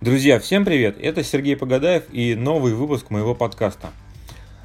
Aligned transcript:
Друзья, 0.00 0.38
всем 0.40 0.64
привет! 0.64 0.96
Это 1.00 1.24
Сергей 1.24 1.56
Погадаев 1.56 2.04
и 2.12 2.34
новый 2.34 2.74
выпуск 2.74 3.10
моего 3.10 3.34
подкаста. 3.34 3.90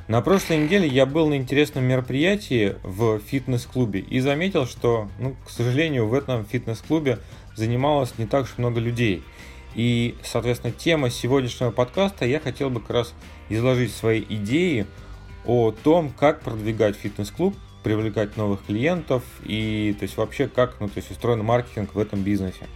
На 0.10 0.22
прошлой 0.22 0.58
неделе 0.58 0.88
я 0.88 1.06
был 1.06 1.28
на 1.28 1.38
интересном 1.38 1.86
мероприятии 1.86 2.76
в 2.84 3.20
фитнес-клубе 3.20 4.02
и 4.02 4.20
заметил, 4.20 4.66
что, 4.66 5.10
ну, 5.20 5.36
к 5.46 5.50
сожалению, 5.50 6.08
в 6.08 6.14
этом 6.14 6.46
фитнес-клубе 6.46 7.20
занималось 7.56 8.18
не 8.18 8.26
так 8.26 8.44
уж 8.44 8.58
много 8.58 8.82
людей. 8.82 9.24
И, 9.76 10.16
соответственно, 10.24 10.72
тема 10.72 11.10
сегодняшнего 11.10 11.72
подкаста 11.72 12.26
я 12.26 12.40
хотел 12.40 12.70
бы 12.70 12.80
как 12.80 12.92
раз 12.92 13.14
изложить 13.50 13.94
свои 13.94 14.22
идеи 14.22 14.86
о 15.46 15.72
том, 15.72 16.12
как 16.12 16.42
продвигать 16.42 16.96
фитнес-клуб, 16.96 17.56
привлекать 17.84 18.38
новых 18.38 18.66
клиентов 18.66 19.24
и 19.44 19.96
то 20.00 20.04
есть 20.04 20.16
вообще 20.16 20.48
как 20.48 20.80
ну, 20.80 20.88
то 20.88 20.98
есть 20.98 21.12
устроен 21.12 21.44
маркетинг 21.44 21.96
в 21.96 22.00
этом 22.00 22.22
бизнесе. 22.22 22.68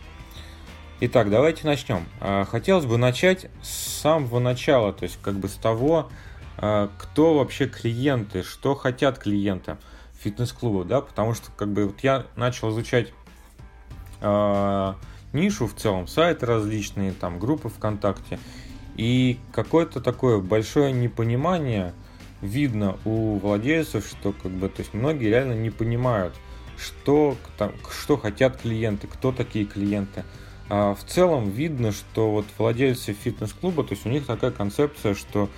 Итак, 0.99 1.29
давайте 1.29 1.67
начнем. 1.67 2.05
А, 2.19 2.43
хотелось 2.45 2.85
бы 2.85 2.97
начать 2.97 3.49
с 3.61 3.69
самого 4.01 4.39
начала, 4.39 4.91
то 4.91 5.03
есть 5.03 5.19
как 5.21 5.35
бы 5.35 5.47
с 5.47 5.53
того, 5.53 6.09
а, 6.57 6.89
кто 6.97 7.35
вообще 7.35 7.67
клиенты, 7.67 8.41
что 8.41 8.73
хотят 8.73 9.19
клиенты 9.19 9.77
фитнес-клуба, 10.19 10.83
да, 10.83 11.01
потому 11.01 11.35
что 11.35 11.51
как 11.51 11.71
бы 11.71 11.85
вот 11.85 11.99
я 12.01 12.25
начал 12.35 12.71
изучать 12.71 13.13
э, 14.21 14.93
нишу 15.37 15.67
в 15.67 15.73
целом, 15.73 16.07
сайты 16.07 16.45
различные, 16.45 17.13
там 17.13 17.39
группы 17.39 17.69
ВКонтакте, 17.69 18.39
и 18.95 19.39
какое-то 19.53 20.01
такое 20.01 20.39
большое 20.39 20.91
непонимание 20.91 21.93
видно 22.41 22.97
у 23.05 23.37
владельцев, 23.37 24.05
что 24.07 24.33
как 24.33 24.51
бы, 24.51 24.69
то 24.69 24.81
есть 24.81 24.93
многие 24.93 25.27
реально 25.27 25.53
не 25.53 25.69
понимают, 25.69 26.33
что, 26.77 27.35
там, 27.57 27.71
что 27.89 28.17
хотят 28.17 28.61
клиенты, 28.61 29.07
кто 29.07 29.31
такие 29.31 29.65
клиенты. 29.65 30.23
А 30.69 30.93
в 30.93 31.03
целом 31.05 31.49
видно, 31.49 31.91
что 31.91 32.29
вот 32.29 32.45
владельцы 32.57 33.13
фитнес-клуба, 33.13 33.83
то 33.83 33.93
есть 33.93 34.05
у 34.05 34.09
них 34.09 34.25
такая 34.25 34.51
концепция, 34.51 35.15
что 35.15 35.49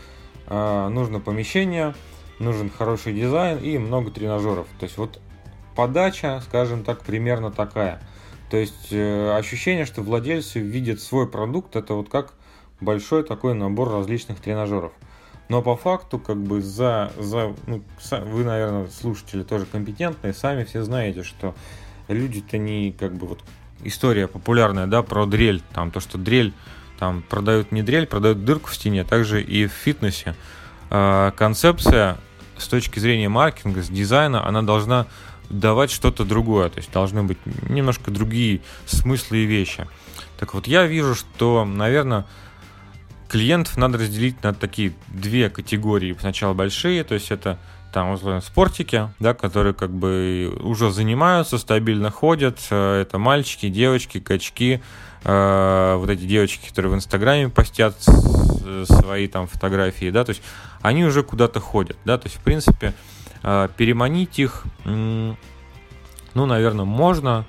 а, 0.46 0.90
нужно 0.90 1.20
помещение, 1.20 1.96
нужен 2.40 2.70
хороший 2.70 3.14
дизайн 3.14 3.58
и 3.58 3.78
много 3.78 4.12
тренажеров. 4.12 4.68
То 4.80 4.86
есть 4.86 4.98
вот 4.98 5.20
подача, 5.76 6.42
скажем 6.46 6.84
так, 6.84 7.04
примерно 7.04 7.52
такая. 7.52 8.02
То 8.50 8.58
есть 8.58 8.92
э, 8.92 9.32
ощущение, 9.38 9.86
что 9.86 10.02
владельцы 10.02 10.60
видят 10.60 11.02
свой 11.02 11.28
продукт, 11.28 11.76
это 11.76 11.94
вот 11.94 12.10
как 12.10 12.34
большой 12.82 13.24
такой 13.24 13.54
набор 13.54 13.92
различных 13.92 14.40
тренажеров. 14.40 14.92
Но 15.50 15.62
по 15.62 15.76
факту, 15.76 16.20
как 16.20 16.38
бы 16.38 16.62
за, 16.62 17.12
за 17.18 17.56
ну, 17.68 17.84
вы, 18.12 18.44
наверное, 18.44 18.88
слушатели 18.88 19.44
тоже 19.44 19.66
компетентные, 19.66 20.34
сами 20.34 20.64
все 20.64 20.84
знаете, 20.84 21.24
что 21.24 21.56
люди-то 22.08 22.58
не 22.58 22.92
как 22.92 23.16
бы 23.16 23.28
вот 23.28 23.44
история 23.84 24.28
популярная, 24.28 24.88
да, 24.88 25.02
про 25.04 25.26
дрель, 25.26 25.62
там 25.74 25.92
то, 25.92 26.00
что 26.00 26.18
дрель, 26.18 26.54
там 27.00 27.24
продают 27.28 27.72
не 27.72 27.82
дрель, 27.82 28.06
продают 28.06 28.46
дырку 28.46 28.70
в 28.70 28.76
стене, 28.76 29.04
также 29.04 29.42
и 29.42 29.68
в 29.68 29.72
фитнесе. 29.72 30.36
Э, 30.90 31.32
концепция 31.36 32.18
с 32.58 32.68
точки 32.68 33.00
зрения 33.00 33.30
маркетинга, 33.30 33.82
с 33.82 33.90
дизайна, 33.90 34.46
она 34.46 34.62
должна 34.62 35.08
давать 35.50 35.92
что-то 35.92 36.26
другое, 36.26 36.70
то 36.70 36.78
есть 36.78 36.92
должны 36.92 37.24
быть 37.24 37.38
немножко 37.68 38.12
другие 38.12 38.62
смыслы 38.86 39.40
и 39.40 39.46
вещи. 39.46 39.88
Так 40.40 40.54
вот, 40.54 40.68
я 40.68 40.86
вижу, 40.86 41.16
что, 41.16 41.66
наверное, 41.66 42.26
клиентов 43.28 43.78
надо 43.78 43.98
разделить 43.98 44.42
на 44.44 44.54
такие 44.54 44.94
две 45.08 45.50
категории. 45.50 46.16
Сначала 46.20 46.54
большие, 46.54 47.04
то 47.04 47.14
есть 47.14 47.32
это 47.32 47.60
там, 47.94 48.12
условно, 48.12 48.42
спортики, 48.42 49.10
да, 49.20 49.34
которые 49.34 49.74
как 49.74 49.92
бы 49.92 50.56
уже 50.62 50.92
занимаются, 50.92 51.58
стабильно 51.58 52.12
ходят. 52.12 52.60
Э, 52.70 53.02
это 53.02 53.18
мальчики, 53.18 53.68
девочки, 53.68 54.20
качки, 54.20 54.82
э, 55.24 55.96
вот 55.98 56.10
эти 56.10 56.22
девочки, 56.22 56.68
которые 56.70 56.92
в 56.92 56.96
Инстаграме 56.96 57.50
постят 57.50 57.96
свои 58.86 59.28
там 59.28 59.48
фотографии, 59.48 60.12
да, 60.12 60.24
то 60.24 60.30
есть 60.30 60.44
они 60.82 61.04
уже 61.04 61.24
куда-то 61.24 61.60
ходят, 61.60 61.98
да, 62.06 62.18
то 62.18 62.28
есть, 62.28 62.38
в 62.38 62.44
принципе, 62.44 62.88
э, 62.88 62.94
переманить 63.42 64.40
их, 64.40 64.64
ну, 64.86 65.36
наверное, 66.34 66.86
можно 66.86 67.46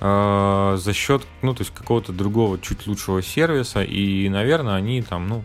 за 0.00 0.92
счет, 0.92 1.22
ну, 1.42 1.54
то 1.54 1.62
есть 1.62 1.72
какого-то 1.72 2.12
другого, 2.12 2.58
чуть 2.58 2.86
лучшего 2.86 3.22
сервиса, 3.22 3.82
и, 3.82 4.28
наверное, 4.28 4.74
они 4.74 5.00
там, 5.02 5.28
ну, 5.28 5.44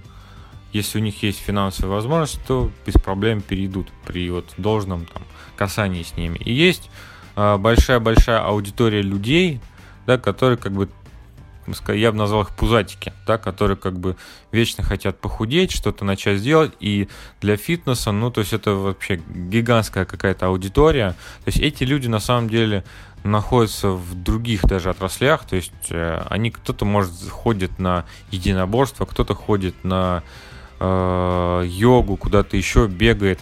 если 0.73 0.99
у 0.99 1.01
них 1.01 1.23
есть 1.23 1.39
финансовая 1.39 1.95
возможность, 1.95 2.39
то 2.45 2.71
без 2.85 2.93
проблем 2.95 3.41
перейдут 3.41 3.87
при 4.05 4.29
вот 4.29 4.45
должном 4.57 5.05
там 5.05 5.23
касании 5.55 6.03
с 6.03 6.15
ними. 6.17 6.37
И 6.37 6.53
есть 6.53 6.89
а, 7.35 7.57
большая-большая 7.57 8.39
аудитория 8.39 9.01
людей, 9.01 9.59
да, 10.05 10.17
которые 10.17 10.57
как 10.57 10.73
бы 10.73 10.89
я 11.89 12.11
бы 12.11 12.17
назвал 12.17 12.43
их 12.43 12.49
пузатики, 12.49 13.13
да, 13.25 13.37
которые 13.37 13.77
как 13.77 13.99
бы 13.99 14.15
вечно 14.51 14.83
хотят 14.83 15.19
похудеть, 15.19 15.71
что-то 15.71 16.05
начать 16.05 16.41
делать, 16.41 16.73
и 16.79 17.07
для 17.41 17.57
фитнеса, 17.57 18.11
ну, 18.11 18.31
то 18.31 18.41
есть 18.41 18.53
это 18.53 18.71
вообще 18.71 19.21
гигантская 19.33 20.05
какая-то 20.05 20.47
аудитория, 20.47 21.11
то 21.43 21.47
есть 21.47 21.59
эти 21.59 21.83
люди 21.83 22.07
на 22.07 22.19
самом 22.19 22.49
деле 22.49 22.83
находятся 23.23 23.89
в 23.89 24.15
других 24.23 24.61
даже 24.63 24.89
отраслях, 24.89 25.45
то 25.45 25.55
есть 25.55 25.71
э, 25.89 26.23
они, 26.29 26.51
кто-то 26.51 26.85
может 26.85 27.11
ходит 27.29 27.79
на 27.79 28.05
единоборство, 28.31 29.05
кто-то 29.05 29.33
ходит 29.33 29.83
на 29.83 30.23
э, 30.79 31.63
йогу, 31.65 32.15
куда-то 32.17 32.57
еще 32.57 32.87
бегает. 32.87 33.39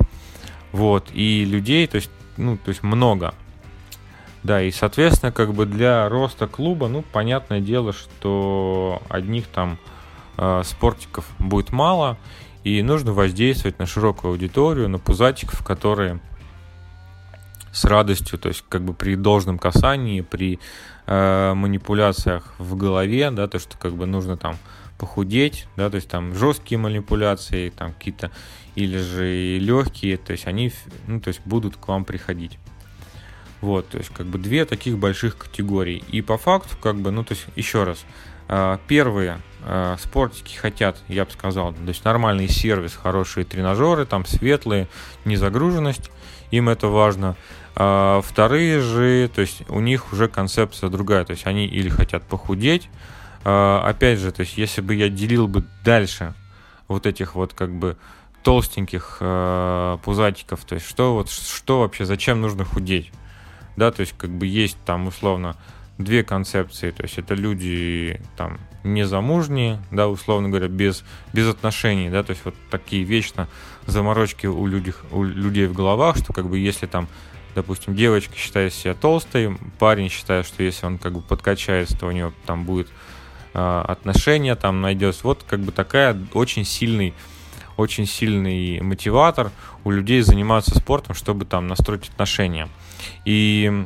Вот, 0.72 1.10
и 1.14 1.46
людей, 1.46 1.88
то 1.88 1.96
есть, 1.96 2.10
ну, 2.38 2.58
то 2.58 2.70
есть 2.70 2.84
много. 2.84 3.34
Да, 4.46 4.62
и, 4.62 4.70
соответственно, 4.70 5.32
как 5.32 5.56
бы 5.56 5.66
для 5.66 6.08
роста 6.08 6.46
клуба, 6.46 6.88
ну, 6.88 7.02
понятное 7.02 7.62
дело, 7.62 7.94
что 7.94 9.02
одних 9.10 9.48
там 9.48 9.80
э, 10.38 10.62
спортиков 10.64 11.26
будет 11.40 11.72
мало, 11.72 12.20
и 12.64 12.84
нужно 12.84 13.12
воздействовать 13.12 13.80
на 13.80 13.88
широкую 13.88 14.30
аудиторию, 14.30 14.88
на 14.88 15.00
пузатиков, 15.00 15.66
которые 15.66 16.20
с 17.72 17.86
радостью, 17.86 18.38
то 18.38 18.50
есть 18.50 18.64
как 18.70 18.84
бы 18.84 18.94
при 18.94 19.16
должном 19.16 19.58
касании, 19.58 20.22
при 20.22 20.60
э, 21.08 21.54
манипуляциях 21.56 22.54
в 22.60 22.76
голове, 22.76 23.32
да, 23.32 23.48
то 23.48 23.58
что 23.58 23.76
как 23.80 23.94
бы 23.94 24.06
нужно 24.06 24.38
там 24.38 24.58
похудеть, 25.00 25.66
да, 25.76 25.90
то 25.90 25.96
есть 25.96 26.08
там 26.08 26.36
жесткие 26.36 26.78
манипуляции, 26.78 27.70
там 27.72 27.94
какие-то, 27.94 28.30
или 28.76 29.00
же 29.00 29.58
легкие, 29.58 30.18
то 30.18 30.34
есть 30.34 30.46
они, 30.46 30.72
ну, 31.08 31.20
то 31.20 31.30
есть 31.30 31.42
будут 31.46 31.78
к 31.78 31.88
вам 31.88 32.06
приходить. 32.06 32.60
Вот, 33.66 33.90
то 33.90 33.98
есть 33.98 34.12
как 34.12 34.28
бы 34.28 34.38
две 34.38 34.64
таких 34.66 35.00
больших 35.00 35.40
категории. 35.40 36.04
И 36.12 36.22
по 36.22 36.38
факту, 36.38 36.78
как 36.80 36.98
бы, 36.98 37.10
ну, 37.10 37.24
то 37.24 37.34
есть 37.34 37.48
еще 37.56 37.84
раз, 37.84 38.06
а, 38.48 38.80
первые 38.88 39.42
а, 39.64 39.98
спортики 39.98 40.56
хотят, 40.56 41.00
я 41.08 41.26
бы 41.26 41.32
сказал, 41.32 41.74
то 41.74 41.82
есть 41.88 42.06
нормальный 42.06 42.48
сервис, 42.48 42.94
хорошие 42.94 43.44
тренажеры, 43.44 44.06
там 44.06 44.24
светлые, 44.24 44.88
незагруженность, 45.26 46.12
им 46.52 46.70
это 46.70 46.90
важно. 46.90 47.36
А 47.76 48.22
вторые 48.22 48.82
же, 48.82 49.32
то 49.34 49.42
есть 49.42 49.64
у 49.68 49.80
них 49.80 50.14
уже 50.14 50.28
концепция 50.28 50.92
другая, 50.92 51.26
то 51.26 51.32
есть 51.32 51.48
они 51.48 51.66
или 51.66 51.90
хотят 51.90 52.22
похудеть, 52.22 52.88
опять 53.44 54.20
же, 54.20 54.32
то 54.32 54.42
есть 54.42 54.60
если 54.60 54.82
бы 54.82 54.94
я 54.94 55.10
делил 55.10 55.48
бы 55.48 55.66
дальше 55.84 56.36
вот 56.88 57.08
этих 57.08 57.34
вот 57.34 57.56
как 57.56 57.74
бы 57.74 57.98
толстеньких 58.44 59.18
пузатиков, 60.04 60.64
то 60.66 60.76
есть 60.76 60.88
что 60.88 61.16
вот 61.16 61.32
что 61.32 61.80
вообще, 61.80 62.06
зачем 62.06 62.42
нужно 62.42 62.64
худеть, 62.64 63.12
да, 63.76 63.92
то 63.92 64.02
есть 64.02 64.14
как 64.18 64.30
бы 64.30 64.48
есть 64.48 64.78
там 64.86 65.08
условно 65.08 65.56
две 65.98 66.24
концепции, 66.24 66.92
то 66.92 67.04
есть 67.04 67.18
это 67.18 67.36
люди 67.36 68.20
там 68.36 68.60
незамужние, 68.84 69.80
да, 69.92 70.08
условно 70.08 70.50
говоря, 70.50 70.68
без, 70.68 71.04
без 71.34 71.48
отношений, 71.48 72.10
да, 72.10 72.24
то 72.24 72.32
есть 72.32 72.44
вот 72.44 72.56
такие 72.70 73.04
вечно 73.04 73.48
заморочки 73.88 74.48
у 74.48 74.66
людей, 74.68 74.94
у 75.12 75.24
людей 75.24 75.68
в 75.68 75.74
головах, 75.74 76.18
что 76.18 76.34
как 76.34 76.50
бы 76.50 76.60
если 76.60 76.86
там, 76.86 77.08
допустим, 77.56 77.96
девочка 77.96 78.36
считает 78.36 78.74
себя 78.74 78.94
толстой, 78.94 79.58
парень 79.80 80.10
считает, 80.10 80.46
что 80.46 80.64
если 80.64 80.86
он 80.86 80.98
как 80.98 81.14
бы 81.14 81.22
подкачается, 81.22 81.98
то 81.98 82.08
у 82.08 82.12
него 82.12 82.34
там 82.46 82.66
будет 82.66 82.90
а, 83.54 83.84
отношения 83.88 84.56
там 84.56 84.82
найдется. 84.82 85.22
Вот 85.24 85.44
как 85.48 85.62
бы 85.62 85.72
такая 85.72 86.18
очень 86.34 86.66
сильный 86.66 87.14
очень 87.78 88.06
сильный 88.06 88.80
мотиватор 88.82 89.52
у 89.84 89.92
людей 89.92 90.22
заниматься 90.22 90.78
спортом, 90.78 91.14
чтобы 91.14 91.46
там 91.46 91.68
настроить 91.68 92.10
отношения. 92.10 92.70
И 93.26 93.86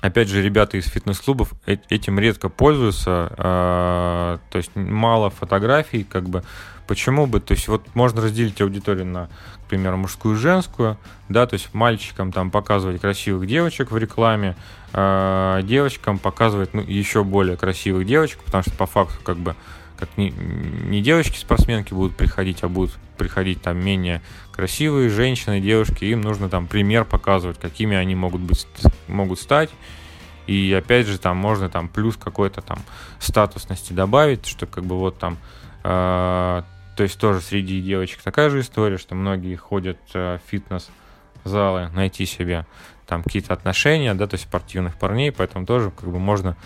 опять 0.00 0.28
же, 0.28 0.42
ребята 0.42 0.76
из 0.76 0.86
фитнес-клубов 0.86 1.52
э, 1.66 1.76
этим 1.88 2.18
редко 2.18 2.48
пользуются, 2.48 3.32
а, 3.36 4.38
то 4.50 4.58
есть 4.58 4.70
мало 4.74 5.30
фотографий, 5.30 6.04
как 6.04 6.28
бы 6.28 6.42
Почему 6.86 7.26
бы? 7.26 7.40
То 7.40 7.54
есть 7.54 7.68
вот 7.68 7.86
можно 7.94 8.20
разделить 8.20 8.60
аудиторию 8.60 9.06
на, 9.06 9.28
к 9.64 9.68
примеру, 9.68 9.96
мужскую 9.96 10.34
и 10.34 10.38
женскую, 10.38 10.98
да, 11.28 11.46
то 11.46 11.54
есть 11.54 11.72
мальчикам 11.72 12.32
там 12.32 12.50
показывать 12.50 13.00
красивых 13.00 13.46
девочек 13.46 13.90
в 13.92 13.96
рекламе, 13.96 14.56
э, 14.92 15.60
девочкам 15.64 16.18
показывать 16.18 16.74
ну, 16.74 16.82
еще 16.82 17.24
более 17.24 17.56
красивых 17.56 18.06
девочек, 18.06 18.40
потому 18.44 18.62
что 18.62 18.72
по 18.72 18.86
факту 18.86 19.14
как 19.22 19.38
бы 19.38 19.54
как 20.02 20.18
не, 20.18 20.30
не 20.30 21.00
девочки-спортсменки 21.00 21.94
будут 21.94 22.16
приходить, 22.16 22.64
а 22.64 22.68
будут 22.68 22.92
приходить 23.16 23.62
там 23.62 23.78
менее 23.78 24.20
красивые 24.50 25.08
женщины, 25.10 25.60
девушки, 25.60 26.04
им 26.06 26.22
нужно 26.22 26.48
там 26.48 26.66
пример 26.66 27.04
показывать, 27.04 27.60
какими 27.60 27.96
они 27.96 28.16
могут 28.16 28.40
быть, 28.40 28.66
могут 29.06 29.38
стать. 29.38 29.70
И 30.48 30.74
опять 30.76 31.06
же, 31.06 31.18
там 31.18 31.36
можно 31.36 31.68
там 31.68 31.88
плюс 31.88 32.16
какой-то 32.16 32.62
там 32.62 32.78
статусности 33.20 33.92
добавить, 33.92 34.44
что 34.44 34.66
как 34.66 34.82
бы 34.82 34.98
вот 34.98 35.20
там, 35.20 35.38
э, 35.84 36.62
то 36.96 37.02
есть 37.04 37.16
тоже 37.16 37.40
среди 37.40 37.80
девочек 37.80 38.22
такая 38.22 38.50
же 38.50 38.58
история, 38.58 38.98
что 38.98 39.14
многие 39.14 39.54
ходят 39.54 39.98
э, 40.14 40.38
в 40.44 40.50
фитнес-залы 40.50 41.90
найти 41.94 42.26
себе 42.26 42.66
там 43.06 43.22
какие-то 43.22 43.54
отношения, 43.54 44.14
да, 44.14 44.26
то 44.26 44.34
есть 44.34 44.48
спортивных 44.48 44.96
парней, 44.96 45.30
поэтому 45.30 45.64
тоже 45.64 45.92
как 45.92 46.10
бы 46.10 46.18
можно 46.18 46.56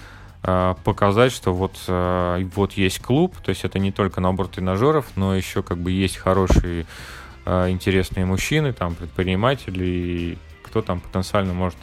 показать, 0.85 1.33
что 1.33 1.53
вот, 1.53 1.77
э, 1.89 2.45
вот 2.55 2.73
есть 2.75 3.01
клуб, 3.01 3.35
то 3.43 3.51
есть 3.51 3.65
это 3.65 3.81
не 3.81 3.91
только 3.91 4.21
набор 4.21 4.47
тренажеров, 4.47 5.07
но 5.17 5.35
еще 5.35 5.63
как 5.63 5.79
бы 5.79 5.91
есть 5.91 6.17
хорошие, 6.17 6.87
э, 7.45 7.71
интересные 7.71 8.27
мужчины, 8.27 8.73
там, 8.73 8.95
предприниматели, 8.95 10.39
кто 10.63 10.83
там 10.83 11.01
потенциально 11.01 11.53
может 11.53 11.79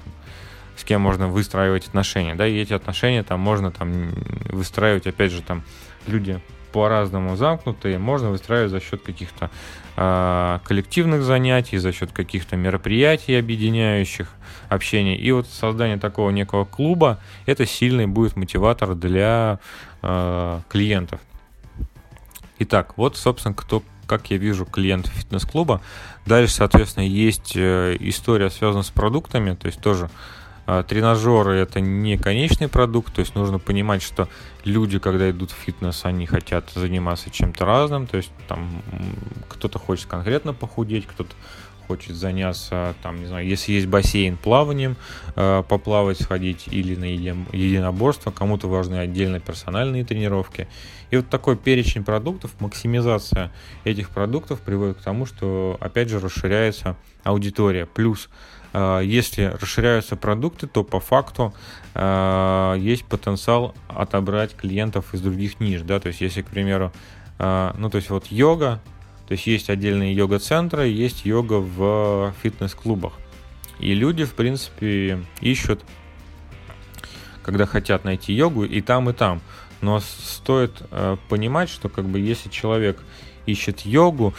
с 0.78 0.84
кем 0.84 1.02
можно 1.02 1.28
выстраивать 1.28 1.88
отношения, 1.88 2.36
да, 2.36 2.48
и 2.48 2.58
эти 2.58 2.74
отношения 2.74 3.24
там 3.24 3.40
можно 3.40 3.72
там 3.72 4.12
выстраивать, 4.50 5.08
опять 5.08 5.32
же, 5.32 5.42
там 5.42 5.64
люди 6.08 6.40
по-разному 6.74 7.38
замкнутые, 7.38 8.00
можно 8.00 8.32
выстраивать 8.32 8.72
за 8.72 8.82
счет 8.82 9.04
каких-то 9.04 9.50
э, 9.96 10.60
коллективных 10.66 11.22
занятий, 11.24 11.78
за 11.78 11.94
счет 11.94 12.12
каких-то 12.12 12.58
мероприятий, 12.58 13.36
объединяющих 13.36 14.28
общение. 14.70 15.16
И 15.16 15.32
вот 15.32 15.48
создание 15.48 15.98
такого 15.98 16.32
некого 16.32 16.66
клуба 16.66 17.20
это 17.46 17.66
сильный 17.66 18.08
будет 18.08 18.36
мотиватор 18.36 18.96
для 18.96 19.60
э, 20.02 20.60
клиентов. 20.68 21.22
Итак, 22.60 22.98
вот, 22.98 23.18
собственно, 23.18 23.54
кто, 23.54 23.84
как 24.08 24.32
я 24.32 24.38
вижу 24.38 24.66
клиентов 24.66 25.14
фитнес-клуба. 25.14 25.82
Дальше, 26.26 26.56
соответственно, 26.56 27.06
есть 27.06 27.54
э, 27.56 27.96
история, 28.00 28.50
связанная 28.50 28.84
с 28.84 28.90
продуктами, 28.90 29.54
то 29.54 29.68
есть 29.68 29.80
тоже 29.80 30.10
тренажеры 30.66 31.56
это 31.56 31.80
не 31.80 32.18
конечный 32.18 32.68
продукт, 32.68 33.14
то 33.14 33.20
есть 33.20 33.36
нужно 33.36 33.60
понимать, 33.60 34.02
что 34.02 34.30
люди, 34.64 35.00
когда 35.00 35.30
идут 35.30 35.52
в 35.52 35.56
фитнес, 35.56 36.06
они 36.06 36.26
хотят 36.26 36.70
заниматься 36.74 37.30
чем-то 37.30 37.66
разным, 37.66 38.08
то 38.08 38.18
есть 38.18 38.32
там 38.48 38.82
кто-то 39.50 39.80
хочет 39.80 40.08
конкретно 40.08 40.54
похудеть, 40.54 41.06
кто-то 41.06 41.34
хочет 41.88 42.16
заняться, 42.16 42.96
там, 43.04 43.20
не 43.20 43.26
знаю, 43.26 43.46
если 43.46 43.74
есть 43.74 43.88
бассейн, 43.88 44.38
плаванием, 44.38 44.96
э, 45.36 45.64
поплавать, 45.68 46.22
сходить 46.22 46.68
или 46.68 46.96
на 46.96 47.06
единоборство, 47.06 48.32
кому-то 48.32 48.68
важны 48.68 48.96
отдельно 48.96 49.40
персональные 49.40 50.06
тренировки. 50.06 50.68
И 51.12 51.18
вот 51.18 51.30
такой 51.30 51.58
перечень 51.58 52.04
продуктов, 52.04 52.52
максимизация 52.60 53.52
этих 53.84 54.10
продуктов 54.10 54.62
приводит 54.62 54.98
к 54.98 55.02
тому, 55.02 55.26
что, 55.26 55.78
опять 55.80 56.10
же, 56.10 56.20
расширяется 56.20 56.96
аудитория. 57.24 57.86
Плюс 57.86 58.30
если 58.74 59.44
расширяются 59.44 60.16
продукты, 60.16 60.68
то 60.68 60.84
по 60.84 61.00
факту 61.00 61.54
э, 61.94 62.76
есть 62.80 63.06
потенциал 63.06 63.76
отобрать 63.88 64.56
клиентов 64.56 65.14
из 65.14 65.22
других 65.22 65.60
ниш, 65.60 65.82
да, 65.82 66.00
то 66.00 66.08
есть 66.08 66.22
если, 66.22 66.42
к 66.42 66.48
примеру, 66.48 66.92
э, 67.38 67.72
ну, 67.78 67.90
то 67.90 67.98
есть 67.98 68.10
вот 68.10 68.28
йога, 68.28 68.82
то 69.28 69.34
есть 69.34 69.46
есть 69.48 69.70
отдельные 69.70 70.14
йога-центры, 70.14 70.88
есть 70.88 71.26
йога 71.26 71.60
в 71.60 72.34
фитнес-клубах. 72.42 73.14
И 73.80 73.94
люди, 73.94 74.26
в 74.26 74.34
принципе, 74.34 75.24
ищут, 75.42 75.82
когда 77.42 77.66
хотят 77.66 78.06
найти 78.06 78.34
йогу, 78.34 78.64
и 78.66 78.82
там, 78.82 79.10
и 79.10 79.14
там. 79.14 79.42
Но 79.82 80.00
стоит 80.00 80.82
э, 80.92 81.18
понимать, 81.30 81.70
что 81.70 81.90
как 81.90 82.06
бы 82.06 82.20
если 82.20 82.50
человек 82.50 83.04
ищет 83.46 83.82
йогу, 83.82 84.34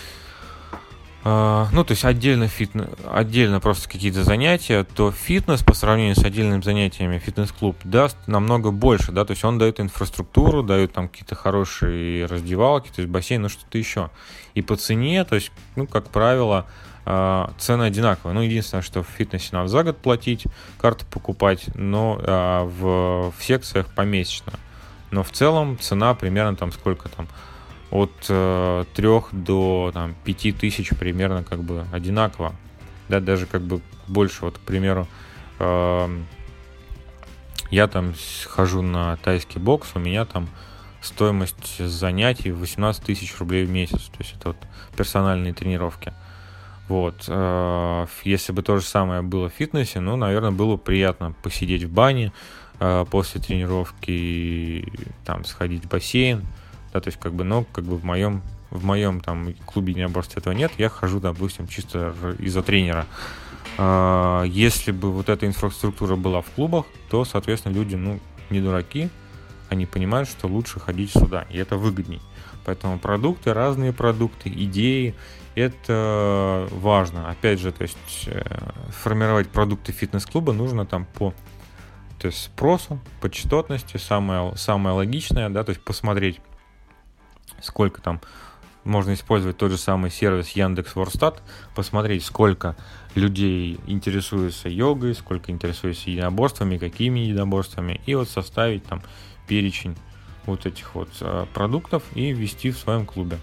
ну, 1.25 1.85
то 1.85 1.93
есть 1.93 2.05
отдельно 2.05 2.49
фитнес, 2.49 2.87
отдельно 3.11 3.59
просто 3.59 3.89
какие-то 3.89 4.25
занятия, 4.25 4.85
то 4.85 5.11
фитнес 5.11 5.63
по 5.63 5.73
сравнению 5.73 6.17
с 6.17 6.25
отдельными 6.25 6.61
занятиями 6.61 7.19
фитнес-клуб 7.19 7.77
даст 7.83 8.19
намного 8.27 8.71
больше, 8.71 9.11
да, 9.11 9.25
то 9.25 9.31
есть 9.31 9.43
он 9.43 9.57
дает 9.57 9.81
инфраструктуру, 9.81 10.63
дает 10.63 10.93
там 10.93 11.09
какие-то 11.09 11.35
хорошие 11.35 12.27
раздевалки, 12.27 12.91
то 12.91 13.01
есть 13.01 13.11
бассейн, 13.11 13.41
ну 13.41 13.49
что-то 13.49 13.79
еще. 13.79 14.11
И 14.55 14.61
по 14.61 14.77
цене, 14.77 15.25
то 15.25 15.35
есть, 15.35 15.51
ну, 15.77 15.87
как 15.87 16.11
правило, 16.11 16.67
а, 17.07 17.53
цены 17.59 17.85
одинаковые. 17.85 18.35
Ну, 18.35 18.43
единственное, 18.43 18.83
что 18.83 19.03
в 19.03 19.09
фитнесе 19.09 19.51
надо 19.53 19.69
за 19.69 19.83
год 19.83 19.99
платить, 19.99 20.47
карту 20.79 21.05
покупать, 21.11 21.67
но 21.75 22.19
а, 22.23 22.65
в, 22.65 23.33
в 23.37 23.43
секциях 23.43 23.87
помесячно. 23.95 24.55
Но 25.11 25.23
в 25.23 25.31
целом 25.31 25.79
цена 25.79 26.15
примерно 26.15 26.57
там 26.57 26.73
сколько 26.73 27.09
там, 27.09 27.29
от 27.91 28.13
э, 28.29 28.85
3 28.95 29.09
до 29.33 29.91
там, 29.93 30.15
5 30.25 30.59
тысяч 30.59 30.91
примерно 30.91 31.45
как 31.45 31.63
бы 31.63 31.87
одинаково. 31.93 32.55
Да, 33.09 33.21
даже 33.21 33.47
как 33.47 33.63
бы 33.63 33.81
больше. 34.09 34.45
Вот, 34.45 34.59
к 34.59 34.61
примеру, 34.61 35.07
э, 35.59 36.09
я 37.71 37.87
там 37.87 38.15
хожу 38.47 38.83
на 38.83 39.17
тайский 39.19 39.61
бокс, 39.61 39.91
у 39.95 39.99
меня 39.99 40.25
там 40.25 40.49
стоимость 41.01 41.79
занятий 41.79 42.51
18 42.51 43.05
тысяч 43.05 43.39
рублей 43.39 43.65
в 43.65 43.71
месяц. 43.71 44.03
То 44.05 44.19
есть 44.19 44.35
это 44.39 44.49
вот 44.49 44.57
персональные 44.97 45.53
тренировки. 45.53 46.13
Вот. 46.89 47.25
Э, 47.29 48.07
если 48.25 48.53
бы 48.53 48.63
то 48.63 48.79
же 48.79 48.85
самое 48.85 49.23
было 49.23 49.49
в 49.49 49.53
фитнесе, 49.53 50.01
ну, 50.01 50.17
наверное, 50.17 50.51
было 50.51 50.77
приятно 50.77 51.35
посидеть 51.43 51.85
в 51.85 51.93
бане 51.93 52.33
э, 52.81 53.05
после 53.11 53.41
тренировки, 53.41 54.87
там, 55.25 55.45
сходить 55.45 55.85
в 55.85 55.89
бассейн, 55.89 56.45
да, 56.95 57.01
то 57.01 57.09
есть 57.09 57.19
как 57.21 57.35
бы, 57.35 57.45
но 57.45 57.65
как 57.65 57.85
бы 57.85 57.97
в 57.97 58.05
моем 58.05 58.43
в 58.71 58.85
моем 58.85 59.21
там 59.21 59.55
клубе 59.67 59.93
единоборств 59.93 60.37
этого 60.37 60.53
нет, 60.53 60.73
я 60.79 60.89
хожу, 60.89 61.21
допустим, 61.21 61.69
чисто 61.69 62.15
из-за 62.39 62.63
тренера. 62.63 63.07
А, 63.79 64.43
если 64.45 64.91
бы 64.91 65.13
вот 65.13 65.29
эта 65.29 65.47
инфраструктура 65.47 66.17
была 66.17 66.41
в 66.41 66.51
клубах, 66.51 66.87
то, 67.11 67.25
соответственно, 67.25 67.75
люди, 67.75 67.95
ну, 67.95 68.19
не 68.51 68.61
дураки, 68.61 69.11
они 69.69 69.87
понимают, 69.87 70.29
что 70.29 70.49
лучше 70.49 70.81
ходить 70.81 71.11
сюда, 71.11 71.47
и 71.51 71.59
это 71.59 71.77
выгодней. 71.77 72.21
Поэтому 72.65 72.99
продукты, 72.99 73.53
разные 73.53 73.93
продукты, 73.93 74.49
идеи, 74.49 75.15
это 75.55 76.67
важно. 76.73 77.31
Опять 77.31 77.61
же, 77.61 77.71
то 77.71 77.83
есть 77.83 78.25
э, 78.27 78.43
формировать 78.89 79.49
продукты 79.51 79.93
фитнес-клуба 79.93 80.53
нужно 80.53 80.85
там 80.87 81.07
по 81.07 81.33
то 82.19 82.29
есть 82.29 82.43
спросу, 82.43 83.01
по 83.21 83.29
частотности, 83.29 83.99
самое, 83.99 84.57
самое 84.57 84.97
логичное, 84.97 85.51
да, 85.51 85.63
то 85.63 85.71
есть 85.71 85.83
посмотреть 85.85 86.41
сколько 87.65 88.01
там 88.01 88.21
можно 88.85 89.15
использовать 89.15 89.57
тот 89.57 89.71
же 89.71 89.79
самый 89.79 90.11
сервис 90.11 90.51
Яндекс 90.51 90.95
Ворстат, 90.95 91.43
посмотреть, 91.75 92.25
сколько 92.25 92.77
людей 93.15 93.81
интересуются 93.87 94.69
йогой, 94.69 95.15
сколько 95.15 95.51
интересуются 95.51 96.11
единоборствами, 96.11 96.77
какими 96.77 97.21
единоборствами, 97.21 98.01
и 98.07 98.15
вот 98.15 98.29
составить 98.29 98.85
там 98.85 99.03
перечень 99.49 99.97
вот 100.47 100.67
этих 100.67 100.95
вот 100.95 101.09
а, 101.21 101.47
продуктов 101.47 102.03
и 102.15 102.33
ввести 102.33 102.71
в 102.71 102.79
своем 102.79 103.07
клубе. 103.07 103.39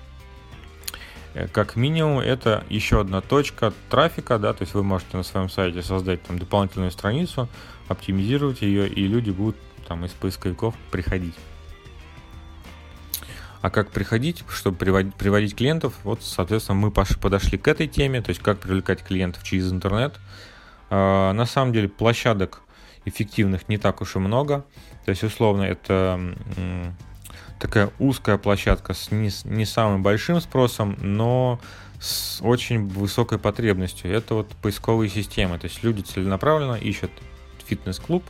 Э, 1.34 1.48
как 1.48 1.76
минимум, 1.76 2.20
это 2.20 2.64
еще 2.70 3.02
одна 3.02 3.22
точка 3.22 3.74
трафика, 3.90 4.38
да, 4.38 4.54
то 4.54 4.64
есть 4.64 4.74
вы 4.74 4.84
можете 4.84 5.18
на 5.18 5.24
своем 5.24 5.50
сайте 5.50 5.82
создать 5.82 6.22
там 6.24 6.38
дополнительную 6.38 6.92
страницу, 6.92 7.50
оптимизировать 7.88 8.62
ее, 8.62 8.88
и 8.88 9.08
люди 9.08 9.32
будут 9.32 9.58
там 9.88 10.06
из 10.06 10.12
поисковиков 10.12 10.76
приходить. 10.92 11.36
А 13.62 13.70
как 13.70 13.92
приходить, 13.92 14.44
чтобы 14.50 14.78
приводить, 14.78 15.14
приводить 15.16 15.56
клиентов, 15.56 15.94
вот, 16.04 16.24
соответственно, 16.24 16.80
мы 16.80 16.92
подошли 16.92 17.58
к 17.58 17.68
этой 17.68 17.88
теме, 17.88 18.22
то 18.22 18.30
есть 18.30 18.42
как 18.42 18.60
привлекать 18.60 19.04
клиентов 19.04 19.44
через 19.44 19.72
интернет. 19.72 20.20
А, 20.90 21.32
на 21.34 21.46
самом 21.46 21.72
деле 21.72 21.88
площадок 21.88 22.62
эффективных 23.06 23.70
не 23.70 23.78
так 23.78 24.02
уж 24.02 24.16
и 24.16 24.20
много. 24.20 24.66
То 25.06 25.10
есть, 25.12 25.24
условно, 25.24 25.64
это 25.64 26.20
такая 27.60 27.92
узкая 28.00 28.38
площадка 28.38 28.94
с 28.94 29.12
не, 29.12 29.30
не 29.46 29.66
самым 29.66 30.02
большим 30.02 30.42
спросом, 30.42 30.98
но 31.00 31.60
с 32.00 32.42
очень 32.42 32.88
высокой 32.88 33.38
потребностью. 33.38 34.12
Это 34.12 34.34
вот 34.34 34.48
поисковые 34.62 35.10
системы. 35.10 35.60
То 35.60 35.66
есть 35.66 35.84
люди 35.84 36.02
целенаправленно 36.02 36.74
ищут 36.74 37.12
фитнес-клуб 37.66 38.24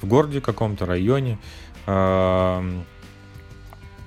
в 0.00 0.06
городе 0.06 0.40
каком-то 0.40 0.86
районе, 0.86 1.38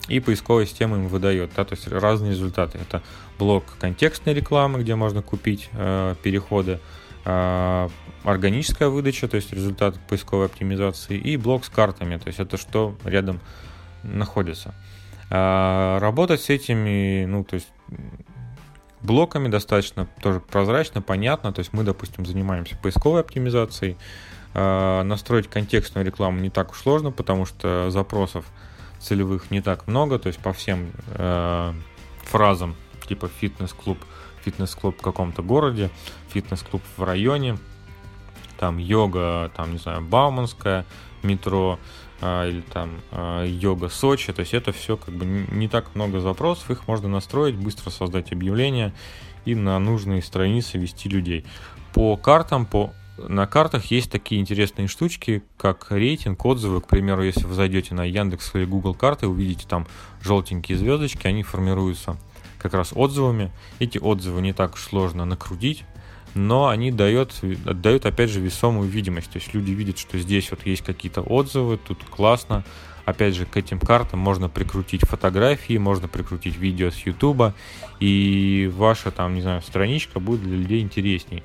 и 0.07 0.19
поисковая 0.19 0.65
система 0.65 0.97
им 0.97 1.07
выдает, 1.07 1.51
да, 1.55 1.63
то 1.63 1.75
есть 1.75 1.87
разные 1.87 2.31
результаты. 2.31 2.77
Это 2.77 3.01
блок 3.39 3.63
контекстной 3.79 4.33
рекламы, 4.33 4.81
где 4.81 4.95
можно 4.95 5.21
купить 5.21 5.69
э, 5.71 6.15
переходы, 6.21 6.79
э, 7.25 7.89
органическая 8.23 8.89
выдача, 8.89 9.27
то 9.27 9.35
есть 9.35 9.53
результат 9.53 9.95
поисковой 10.09 10.47
оптимизации, 10.47 11.17
и 11.17 11.37
блок 11.37 11.65
с 11.65 11.69
картами, 11.69 12.17
то 12.17 12.27
есть 12.27 12.39
это 12.39 12.57
что 12.57 12.95
рядом 13.05 13.39
находится. 14.03 14.73
Э, 15.29 15.99
работать 15.99 16.41
с 16.41 16.49
этими, 16.49 17.25
ну, 17.25 17.43
то 17.45 17.55
есть 17.55 17.69
блоками 19.01 19.47
достаточно 19.47 20.07
тоже 20.21 20.39
прозрачно, 20.41 21.01
понятно, 21.01 21.53
то 21.53 21.59
есть 21.59 21.71
мы, 21.73 21.83
допустим, 21.83 22.25
занимаемся 22.25 22.77
поисковой 22.77 23.21
оптимизацией, 23.21 23.97
э, 24.53 25.03
настроить 25.03 25.49
контекстную 25.49 26.05
рекламу 26.05 26.39
не 26.39 26.49
так 26.49 26.71
уж 26.71 26.81
сложно, 26.81 27.11
потому 27.11 27.45
что 27.45 27.89
запросов 27.89 28.45
целевых 29.03 29.51
не 29.51 29.61
так 29.61 29.87
много, 29.87 30.17
то 30.17 30.27
есть 30.27 30.39
по 30.39 30.53
всем 30.53 30.91
э, 31.07 31.73
фразам 32.23 32.75
типа 33.07 33.27
фитнес-клуб, 33.27 33.97
фитнес-клуб 34.43 34.97
в 34.97 35.01
каком-то 35.01 35.43
городе, 35.43 35.89
фитнес-клуб 36.29 36.81
в 36.97 37.03
районе, 37.03 37.57
там 38.57 38.77
йога, 38.77 39.51
там, 39.55 39.73
не 39.73 39.77
знаю, 39.77 40.01
Бауманская, 40.01 40.85
метро, 41.21 41.79
э, 42.21 42.49
или 42.49 42.61
там 42.61 43.01
э, 43.11 43.45
йога 43.47 43.89
Сочи, 43.89 44.31
то 44.31 44.39
есть 44.39 44.53
это 44.53 44.71
все 44.71 44.97
как 44.97 45.13
бы 45.13 45.25
не 45.25 45.67
так 45.67 45.95
много 45.95 46.19
запросов, 46.19 46.71
их 46.71 46.87
можно 46.87 47.09
настроить, 47.09 47.55
быстро 47.55 47.89
создать 47.89 48.31
объявление 48.31 48.93
и 49.45 49.55
на 49.55 49.77
нужные 49.79 50.21
страницы 50.21 50.77
вести 50.77 51.09
людей. 51.09 51.45
По 51.93 52.15
картам, 52.15 52.65
по 52.65 52.93
на 53.17 53.45
картах 53.45 53.85
есть 53.85 54.11
такие 54.11 54.41
интересные 54.41 54.87
штучки, 54.87 55.43
как 55.57 55.91
рейтинг, 55.91 56.43
отзывы. 56.45 56.81
К 56.81 56.87
примеру, 56.87 57.23
если 57.23 57.45
вы 57.45 57.53
зайдете 57.53 57.93
на 57.93 58.03
Яндекс 58.05 58.55
или 58.55 58.65
Google 58.65 58.95
карты, 58.95 59.27
увидите 59.27 59.67
там 59.67 59.87
желтенькие 60.21 60.77
звездочки, 60.77 61.27
они 61.27 61.43
формируются 61.43 62.17
как 62.57 62.73
раз 62.73 62.91
отзывами. 62.95 63.51
Эти 63.79 63.99
отзывы 63.99 64.41
не 64.41 64.53
так 64.53 64.73
уж 64.73 64.81
сложно 64.81 65.25
накрутить, 65.25 65.83
но 66.33 66.69
они 66.69 66.91
дают, 66.91 67.33
отдают 67.65 68.07
опять 68.07 68.31
же 68.31 68.39
весомую 68.39 68.89
видимость. 68.89 69.29
То 69.29 69.37
есть 69.37 69.53
люди 69.53 69.71
видят, 69.71 69.99
что 69.99 70.17
здесь 70.17 70.49
вот 70.49 70.65
есть 70.65 70.83
какие-то 70.83 71.21
отзывы, 71.21 71.77
тут 71.77 72.03
классно. 72.05 72.63
Опять 73.05 73.35
же, 73.35 73.45
к 73.45 73.57
этим 73.57 73.79
картам 73.79 74.19
можно 74.19 74.49
прикрутить 74.49 75.05
фотографии, 75.05 75.77
можно 75.77 76.07
прикрутить 76.07 76.57
видео 76.57 76.89
с 76.89 76.97
YouTube, 77.05 77.53
и 77.99 78.71
ваша 78.73 79.11
там, 79.11 79.35
не 79.35 79.41
знаю, 79.41 79.61
страничка 79.61 80.19
будет 80.21 80.41
для 80.41 80.55
людей 80.55 80.81
интересней 80.81 81.43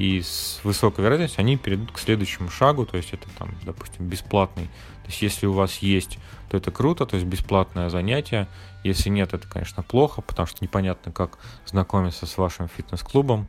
и 0.00 0.22
с 0.22 0.60
высокой 0.64 1.04
вероятностью 1.04 1.42
они 1.42 1.58
перейдут 1.58 1.92
к 1.92 1.98
следующему 1.98 2.48
шагу, 2.48 2.86
то 2.86 2.96
есть 2.96 3.12
это 3.12 3.28
там, 3.36 3.50
допустим, 3.64 4.08
бесплатный. 4.08 4.64
То 4.64 5.08
есть 5.08 5.20
если 5.20 5.44
у 5.44 5.52
вас 5.52 5.76
есть, 5.80 6.18
то 6.48 6.56
это 6.56 6.70
круто, 6.70 7.04
то 7.04 7.16
есть 7.16 7.26
бесплатное 7.26 7.90
занятие. 7.90 8.48
Если 8.82 9.10
нет, 9.10 9.34
это, 9.34 9.46
конечно, 9.46 9.82
плохо, 9.82 10.22
потому 10.22 10.46
что 10.46 10.64
непонятно, 10.64 11.12
как 11.12 11.38
знакомиться 11.66 12.24
с 12.24 12.38
вашим 12.38 12.66
фитнес-клубом. 12.66 13.46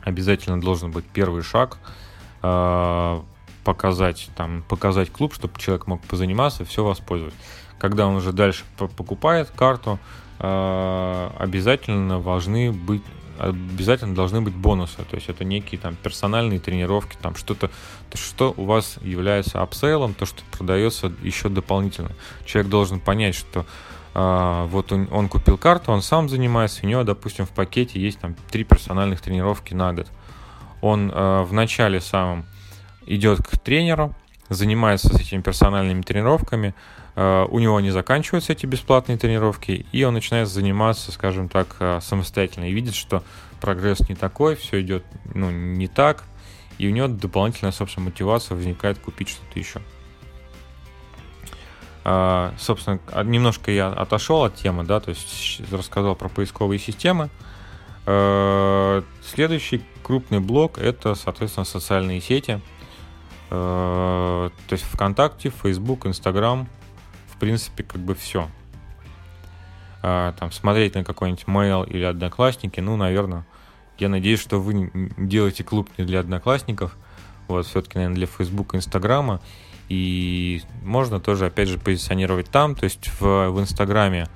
Обязательно 0.00 0.58
должен 0.58 0.90
быть 0.90 1.04
первый 1.04 1.42
шаг, 1.42 1.76
а, 2.40 3.22
показать, 3.62 4.30
там, 4.34 4.62
показать 4.62 5.10
клуб, 5.10 5.34
чтобы 5.34 5.58
человек 5.58 5.86
мог 5.86 6.00
позаниматься, 6.00 6.64
все 6.64 6.82
воспользовать. 6.82 7.34
Когда 7.78 8.06
он 8.06 8.14
уже 8.16 8.32
дальше 8.32 8.64
покупает 8.78 9.50
карту, 9.50 9.98
а, 10.38 11.36
обязательно 11.38 12.22
должны 12.22 12.72
быть 12.72 13.02
обязательно 13.38 14.14
должны 14.14 14.40
быть 14.40 14.54
бонусы, 14.54 14.96
то 14.96 15.16
есть 15.16 15.28
это 15.28 15.44
некие 15.44 15.80
там 15.80 15.96
персональные 15.96 16.60
тренировки, 16.60 17.16
там 17.20 17.34
что-то, 17.36 17.70
то, 18.10 18.18
что 18.18 18.54
у 18.56 18.64
вас 18.64 18.98
является 19.02 19.62
апсейлом, 19.62 20.14
то, 20.14 20.26
что 20.26 20.42
продается 20.52 21.12
еще 21.22 21.48
дополнительно. 21.48 22.10
Человек 22.44 22.70
должен 22.70 23.00
понять, 23.00 23.34
что 23.34 23.66
э, 24.14 24.66
вот 24.70 24.92
он, 24.92 25.08
он 25.10 25.28
купил 25.28 25.58
карту, 25.58 25.92
он 25.92 26.02
сам 26.02 26.28
занимается, 26.28 26.80
у 26.84 26.88
него, 26.88 27.04
допустим, 27.04 27.46
в 27.46 27.50
пакете 27.50 28.00
есть 28.00 28.18
там 28.20 28.34
три 28.50 28.64
персональных 28.64 29.20
тренировки 29.20 29.74
на 29.74 29.92
год. 29.92 30.08
Он 30.80 31.10
э, 31.10 31.42
в 31.42 31.52
начале 31.52 32.00
самом 32.00 32.46
идет 33.06 33.42
к 33.42 33.58
тренеру, 33.58 34.14
занимается 34.48 35.08
с 35.08 35.20
этими 35.20 35.40
персональными 35.40 36.02
тренировками, 36.02 36.74
у 37.16 37.58
него 37.60 37.78
не 37.78 37.90
заканчиваются 37.90 38.52
эти 38.52 38.66
бесплатные 38.66 39.16
тренировки, 39.16 39.86
и 39.92 40.02
он 40.02 40.14
начинает 40.14 40.48
заниматься, 40.48 41.12
скажем 41.12 41.48
так, 41.48 41.76
э, 41.78 42.00
самостоятельно 42.02 42.68
и 42.68 42.72
видит, 42.72 42.96
что 42.96 43.22
прогресс 43.60 44.00
не 44.08 44.16
такой, 44.16 44.56
все 44.56 44.80
идет 44.80 45.04
ну, 45.32 45.48
не 45.50 45.86
так, 45.86 46.24
и 46.76 46.88
у 46.88 46.90
него 46.90 47.06
дополнительная, 47.06 47.70
собственно, 47.70 48.06
мотивация 48.06 48.56
возникает 48.56 48.98
купить 48.98 49.28
что-то 49.28 49.58
еще. 49.58 49.80
Uh, 52.02 52.52
собственно, 52.58 53.00
немножко 53.22 53.70
я 53.70 53.88
отошел 53.88 54.44
от 54.44 54.56
темы, 54.56 54.84
да, 54.84 55.00
то 55.00 55.08
есть 55.08 55.62
рассказал 55.72 56.14
про 56.16 56.28
поисковые 56.28 56.78
системы. 56.78 57.30
Следующий 58.04 59.82
крупный 60.02 60.40
блок 60.40 60.76
это, 60.76 61.14
соответственно, 61.14 61.64
социальные 61.64 62.20
сети. 62.20 62.60
То 63.48 64.50
есть 64.68 64.84
ВКонтакте, 64.84 65.50
Facebook, 65.50 66.04
Instagram, 66.04 66.68
принципе, 67.44 67.82
как 67.82 68.00
бы 68.00 68.14
все. 68.14 68.48
А, 70.02 70.32
там, 70.32 70.50
смотреть 70.50 70.94
на 70.94 71.04
какой-нибудь 71.04 71.44
mail 71.44 71.86
или 71.86 72.04
одноклассники, 72.04 72.80
ну, 72.80 72.96
наверное, 72.96 73.44
я 73.98 74.08
надеюсь, 74.08 74.40
что 74.40 74.58
вы 74.58 74.90
делаете 75.18 75.62
клуб 75.62 75.90
не 75.98 76.06
для 76.06 76.20
одноклассников, 76.20 76.96
вот, 77.46 77.66
все-таки, 77.66 77.98
наверное, 77.98 78.16
для 78.16 78.26
Facebook, 78.26 78.74
Инстаграма, 78.74 79.42
и 79.90 80.62
можно 80.82 81.20
тоже, 81.20 81.44
опять 81.44 81.68
же, 81.68 81.76
позиционировать 81.78 82.48
там, 82.48 82.74
то 82.74 82.84
есть 82.84 83.10
в, 83.20 83.50
в 83.50 83.60
Инстаграме 83.60 84.28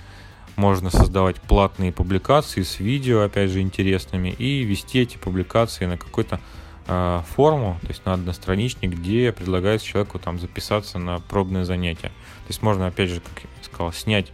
можно 0.56 0.90
создавать 0.90 1.40
платные 1.40 1.92
публикации 1.92 2.60
с 2.60 2.78
видео, 2.78 3.22
опять 3.22 3.50
же, 3.50 3.62
интересными, 3.62 4.28
и 4.28 4.64
вести 4.64 5.00
эти 5.00 5.16
публикации 5.16 5.86
на 5.86 5.96
какой-то 5.96 6.40
э, 6.88 7.22
форму, 7.34 7.78
то 7.82 7.88
есть 7.88 8.04
на 8.04 8.14
одностраничник, 8.14 8.90
где 8.90 9.32
предлагается 9.32 9.86
человеку 9.86 10.18
там 10.18 10.38
записаться 10.38 10.98
на 10.98 11.20
пробное 11.20 11.64
занятие. 11.64 12.08
То 12.08 12.48
есть 12.48 12.62
можно, 12.62 12.86
опять 12.86 13.10
же, 13.10 13.20
как 13.20 13.44
я 13.44 13.64
сказал, 13.64 13.92
снять 13.92 14.32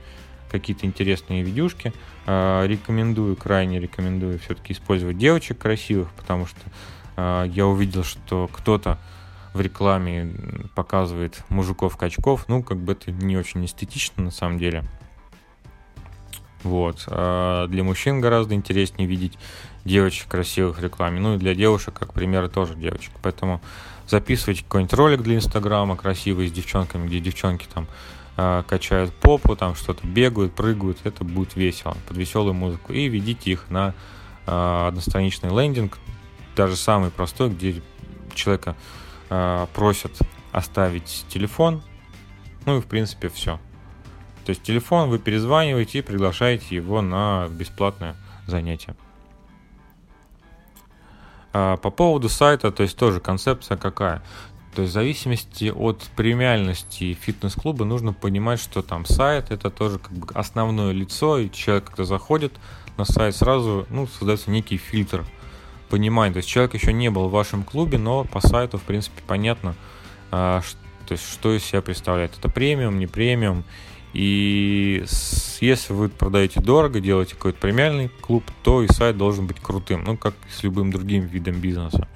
какие-то 0.51 0.87
интересные 0.87 1.43
видюшки. 1.43 1.93
Э, 2.27 2.65
рекомендую, 2.67 3.37
крайне 3.37 3.81
рекомендую 3.81 4.39
все-таки 4.39 4.73
использовать 4.73 5.19
девочек 5.19 5.59
красивых, 5.59 6.11
потому 6.13 6.47
что 6.47 6.61
э, 7.17 7.47
я 7.51 7.67
увидел, 7.67 8.05
что 8.05 8.49
кто-то 8.53 8.99
в 9.53 9.61
рекламе 9.61 10.35
показывает 10.75 11.43
мужиков-качков. 11.49 12.47
Ну, 12.49 12.63
как 12.63 12.79
бы 12.79 12.93
это 12.93 13.13
не 13.13 13.37
очень 13.37 13.65
эстетично 13.65 14.25
на 14.25 14.31
самом 14.31 14.59
деле. 14.59 14.85
Вот. 16.65 17.05
А 17.07 17.69
для 17.69 17.85
мужчин 17.85 18.21
гораздо 18.21 18.55
интереснее 18.55 19.07
видеть 19.07 19.39
девочек 19.85 20.29
красивых 20.29 20.79
в 20.79 20.83
рекламе. 20.83 21.21
Ну 21.21 21.35
и 21.35 21.39
для 21.39 21.55
девушек, 21.55 21.95
как 21.95 22.13
пример, 22.13 22.49
тоже 22.49 22.75
девочек. 22.75 23.13
Поэтому 23.23 23.61
записывайте 24.09 24.65
какой-нибудь 24.65 24.95
ролик 24.95 25.23
для 25.23 25.37
Инстаграма 25.37 25.97
красивый 25.97 26.49
с 26.49 26.53
девчонками, 26.53 27.07
где 27.07 27.21
девчонки 27.21 27.67
там 27.73 27.87
э, 28.37 28.63
качают 28.67 29.15
попу, 29.15 29.55
там 29.57 29.75
что-то 29.75 30.07
бегают, 30.07 30.55
прыгают. 30.55 30.99
Это 31.05 31.23
будет 31.23 31.55
весело, 31.55 31.97
под 32.09 32.17
веселую 32.17 32.55
музыку. 32.55 32.93
И 32.93 33.09
ведите 33.09 33.53
их 33.53 33.69
на 33.69 33.95
э, 34.47 34.87
одностраничный 34.89 35.51
лендинг, 35.51 35.99
даже 36.57 36.77
самый 36.77 37.11
простой, 37.11 37.51
где 37.51 37.83
человека 38.35 38.75
э, 39.29 39.67
просят 39.75 40.19
оставить 40.51 41.27
телефон. 41.29 41.83
Ну 42.65 42.79
и 42.79 42.81
в 42.81 42.87
принципе 42.87 43.29
все. 43.29 43.61
То 44.45 44.51
есть 44.51 44.63
телефон 44.63 45.09
вы 45.09 45.19
перезваниваете 45.19 45.99
и 45.99 46.03
приглашаете 46.03 46.77
его 46.77 47.01
на 47.01 47.49
бесплатное 47.49 48.17
занятие. 48.47 48.95
А 51.53 51.77
по 51.77 51.91
поводу 51.91 52.29
сайта, 52.29 52.71
то 52.73 52.83
есть 52.83 52.97
тоже 52.97 53.21
концепция 53.21 53.77
какая? 53.77 54.23
То 54.75 54.83
есть 54.83 54.91
в 54.91 54.95
зависимости 54.95 55.73
от 55.75 56.03
премиальности 56.17 57.15
фитнес-клуба 57.15 57.85
нужно 57.85 58.13
понимать, 58.13 58.61
что 58.61 58.83
там 58.83 59.07
сайт 59.07 59.53
это 59.53 59.71
тоже 59.71 60.01
как 60.01 60.13
бы 60.13 60.27
основное 60.35 60.93
лицо, 60.93 61.39
и 61.39 61.51
человек, 61.51 61.85
когда 61.85 62.05
заходит 62.05 62.53
на 62.97 63.05
сайт, 63.05 63.37
сразу 63.37 63.87
ну, 63.89 64.09
создается 64.09 64.51
некий 64.51 64.77
фильтр 64.77 65.25
понимания. 65.89 66.33
То 66.33 66.39
есть 66.39 66.49
человек 66.49 66.75
еще 66.75 66.93
не 66.93 67.09
был 67.09 67.29
в 67.29 67.31
вашем 67.31 67.63
клубе, 67.63 67.99
но 67.99 68.25
по 68.25 68.41
сайту, 68.41 68.79
в 68.79 68.83
принципе, 68.83 69.23
понятно, 69.25 69.77
а, 70.33 70.61
то 71.07 71.13
есть 71.13 71.25
что 71.31 71.55
из 71.55 71.65
себя 71.65 71.81
представляет. 71.81 72.37
Это 72.37 72.49
премиум, 72.49 72.99
не 72.99 73.07
премиум, 73.07 73.63
и 74.15 75.05
если 75.61 75.93
вы 75.93 76.09
продаете 76.09 76.61
дорого, 76.61 77.01
делаете 77.01 77.35
какой-то 77.35 77.59
премиальный 77.59 78.09
клуб, 78.09 78.45
то 78.63 78.83
и 78.83 78.87
сайт 78.87 79.17
должен 79.17 79.49
быть 79.49 79.59
крутым, 79.59 80.05
ну, 80.05 80.17
как 80.17 80.35
с 80.49 80.63
любым 80.63 80.93
другим 80.93 81.27
видом 81.27 81.57
бизнеса. 81.57 82.07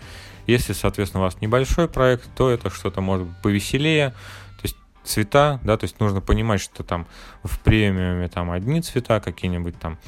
Если, 0.46 0.74
соответственно, 0.74 1.22
у 1.22 1.24
вас 1.24 1.40
небольшой 1.40 1.88
проект, 1.88 2.30
то 2.36 2.50
это 2.50 2.70
что-то 2.70 3.00
может 3.00 3.26
быть 3.26 3.36
повеселее, 3.42 4.10
то 4.10 4.62
есть 4.62 4.76
цвета, 5.02 5.60
да, 5.64 5.76
то 5.76 5.84
есть 5.84 5.98
нужно 5.98 6.20
понимать, 6.20 6.60
что 6.60 6.84
там 6.84 7.08
в 7.42 7.58
премиуме 7.58 8.28
там 8.28 8.52
одни 8.52 8.80
цвета, 8.80 9.18
какие-нибудь 9.18 9.78
там 9.80 9.98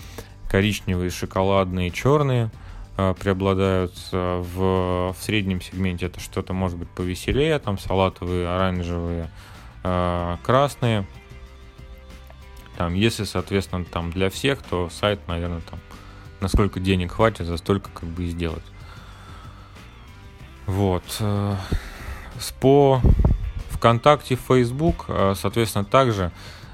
коричневые, 0.48 1.10
шоколадные, 1.10 1.90
черные 1.90 2.52
э, 2.98 3.14
преобладают. 3.18 3.94
В, 4.12 5.12
в 5.12 5.16
среднем 5.20 5.60
сегменте 5.60 6.06
это 6.06 6.20
что-то 6.20 6.52
может 6.52 6.78
быть 6.78 6.88
повеселее, 6.90 7.58
там 7.58 7.78
салатовые, 7.78 8.48
оранжевые, 8.48 9.28
э, 9.82 10.36
красные– 10.44 11.04
там, 12.80 12.94
если, 12.94 13.24
соответственно, 13.24 13.84
там 13.84 14.10
для 14.10 14.30
всех, 14.30 14.62
то 14.62 14.88
сайт, 14.88 15.20
наверное, 15.28 15.60
там, 15.60 15.78
насколько 16.40 16.80
денег 16.80 17.12
хватит, 17.12 17.44
за 17.44 17.58
столько 17.58 17.90
как 17.90 18.08
бы 18.08 18.24
и 18.24 18.28
сделать. 18.28 18.62
Вот. 20.64 21.02
Э, 21.20 21.56
по 22.58 23.02
ВКонтакте, 23.68 24.36
Facebook, 24.36 25.04
э, 25.08 25.34
соответственно, 25.36 25.84
также 25.84 26.32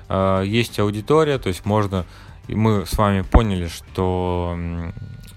э, 0.08 0.44
есть 0.46 0.78
аудитория, 0.78 1.40
то 1.40 1.48
есть 1.48 1.64
можно, 1.64 2.06
мы 2.46 2.86
с 2.86 2.96
вами 2.96 3.22
поняли, 3.22 3.66
что 3.66 4.56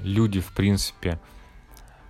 люди, 0.01 0.39
в 0.39 0.51
принципе, 0.51 1.19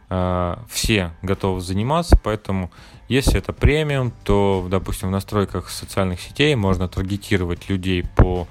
все 0.10 1.12
готовы 1.22 1.62
заниматься, 1.62 2.20
поэтому 2.22 2.72
если 3.10 3.38
это 3.38 3.54
премиум, 3.54 4.12
то, 4.24 4.68
допустим, 4.70 5.10
в 5.10 5.12
настройках 5.12 5.70
социальных 5.70 6.20
сетей 6.20 6.56
можно 6.56 6.88
таргетировать 6.88 7.70
людей 7.70 8.04
по 8.16 8.48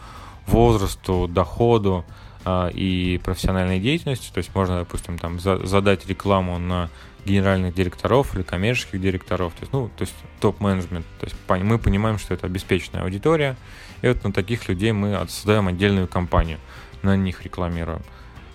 возрасту, 0.49 1.29
доходу 1.29 2.05
э, 2.45 2.71
и 2.73 3.21
профессиональной 3.23 3.79
деятельности. 3.79 4.33
То 4.33 4.39
есть 4.39 4.55
можно, 4.55 4.79
допустим, 4.81 5.19
там 5.19 5.39
за, 5.39 5.65
задать 5.65 6.07
рекламу 6.07 6.59
на 6.59 6.91
генеральных 7.25 7.75
директоров 7.75 8.35
или 8.35 8.43
коммерческих 8.43 9.01
директоров, 9.01 9.53
то 9.53 9.61
есть, 9.61 9.73
ну, 9.73 9.91
то 9.97 10.03
есть 10.03 10.15
топ-менеджмент. 10.41 11.07
То 11.21 11.27
есть 11.27 11.37
мы 11.65 11.79
понимаем, 11.79 12.19
что 12.19 12.35
это 12.35 12.47
обеспеченная 12.47 13.03
аудитория, 13.03 13.57
и 14.03 14.09
вот 14.09 14.25
на 14.25 14.33
таких 14.33 14.69
людей 14.69 14.93
мы 14.93 15.27
создаем 15.29 15.69
отдельную 15.69 16.09
компанию, 16.09 16.59
на 17.03 17.17
них 17.17 17.45
рекламируем. 17.45 18.03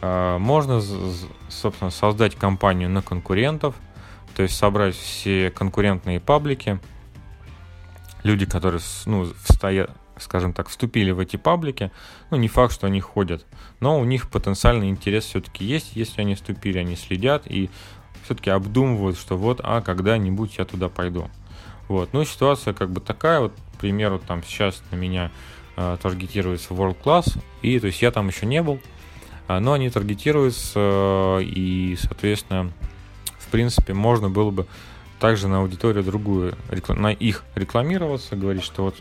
А, 0.05 0.37
можно, 0.37 0.81
собственно, 1.47 1.89
создать 1.89 2.35
компанию 2.35 2.89
на 2.89 3.01
конкурентов, 3.01 3.73
то 4.35 4.43
есть 4.43 4.53
собрать 4.53 4.95
все 4.95 5.49
конкурентные 5.49 6.19
паблики, 6.19 6.81
люди, 8.21 8.45
которые, 8.45 8.81
ну, 9.05 9.25
стоят, 9.45 9.91
скажем 10.19 10.51
так, 10.51 10.67
вступили 10.67 11.11
в 11.11 11.19
эти 11.19 11.37
паблики, 11.37 11.89
ну, 12.31 12.35
не 12.35 12.49
факт, 12.49 12.73
что 12.73 12.87
они 12.87 12.99
ходят, 12.99 13.45
но 13.79 13.97
у 13.97 14.03
них 14.03 14.29
потенциальный 14.29 14.89
интерес 14.89 15.23
все-таки 15.23 15.63
есть, 15.63 15.95
если 15.95 16.19
они 16.19 16.35
вступили, 16.35 16.79
они 16.79 16.97
следят 16.97 17.43
и 17.47 17.69
все-таки 18.25 18.49
обдумывают, 18.49 19.17
что 19.17 19.37
вот, 19.37 19.61
а 19.63 19.79
когда-нибудь 19.79 20.57
я 20.57 20.65
туда 20.65 20.89
пойду. 20.89 21.31
Вот, 21.87 22.11
ну, 22.11 22.25
ситуация 22.25 22.73
как 22.73 22.89
бы 22.89 22.99
такая, 22.99 23.39
вот, 23.39 23.53
к 23.77 23.79
примеру, 23.79 24.19
там 24.19 24.43
сейчас 24.43 24.83
на 24.91 24.97
меня 24.97 25.31
э, 25.77 25.95
таргетируется 26.01 26.73
World 26.73 26.97
Class, 27.01 27.41
и, 27.61 27.79
то 27.79 27.87
есть, 27.87 28.01
я 28.01 28.11
там 28.11 28.27
еще 28.27 28.45
не 28.45 28.61
был, 28.61 28.81
но 29.47 29.73
они 29.73 29.89
таргетируются, 29.89 30.79
э, 31.39 31.43
и, 31.43 31.97
соответственно, 31.99 32.71
принципе, 33.53 33.93
можно 33.93 34.31
было 34.31 34.49
бы 34.49 34.65
также 35.19 35.47
на 35.47 35.59
аудиторию 35.59 36.03
другую, 36.03 36.55
на 36.89 37.11
их 37.11 37.43
рекламироваться, 37.53 38.35
говорить, 38.35 38.63
что 38.63 38.85
вот 38.85 38.95